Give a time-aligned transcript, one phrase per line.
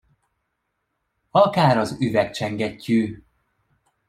[1.31, 3.23] Akár az üvegcsengettyű!